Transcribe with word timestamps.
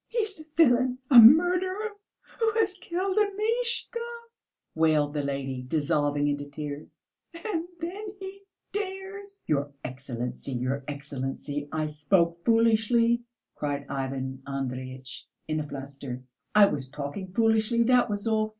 "He 0.07 0.17
is 0.17 0.39
a 0.39 0.45
villain, 0.57 0.97
a 1.11 1.19
murderer 1.19 1.91
who 2.39 2.51
has 2.55 2.73
killed 2.73 3.19
Amishka," 3.19 3.99
wailed 4.73 5.13
the 5.13 5.21
lady, 5.21 5.61
dissolving 5.61 6.27
into 6.27 6.49
tears. 6.49 6.95
"And 7.35 7.67
then 7.79 8.07
he 8.19 8.41
dares!..." 8.71 9.41
"Your 9.45 9.71
Excellency, 9.83 10.53
your 10.53 10.83
Excellency! 10.87 11.69
I 11.71 11.85
spoke 11.85 12.43
foolishly," 12.43 13.21
cried 13.53 13.85
Ivan 13.89 14.41
Andreyitch 14.47 15.27
in 15.47 15.59
a 15.59 15.67
fluster. 15.67 16.23
"I 16.55 16.65
was 16.65 16.89
talking 16.89 17.31
foolishly, 17.31 17.83
that 17.83 18.09
was 18.09 18.25
all! 18.25 18.49